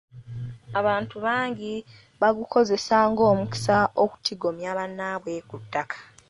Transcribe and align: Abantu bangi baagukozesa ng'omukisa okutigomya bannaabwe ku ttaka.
Abantu 0.79 1.15
bangi 1.25 1.73
baagukozesa 2.21 2.95
ng'omukisa 3.09 3.75
okutigomya 4.03 4.69
bannaabwe 4.77 5.33
ku 5.49 5.55
ttaka. 5.63 5.97